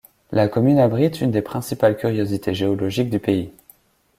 La 0.31 0.47
commune 0.47 0.79
abrite 0.79 1.21
une 1.21 1.29
des 1.29 1.43
principales 1.43 1.95
curiosités 1.95 2.55
géologiques 2.55 3.11
du 3.11 3.19
pays. 3.19 3.51